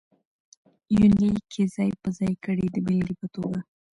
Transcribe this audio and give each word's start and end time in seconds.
يونليک 0.95 1.37
کې 1.53 1.63
ځاى 1.73 1.91
په 2.01 2.09
ځاى 2.17 2.33
کړي 2.45 2.65
د 2.71 2.77
بېلګې 2.85 3.15
په 3.21 3.27
توګه: 3.35 3.59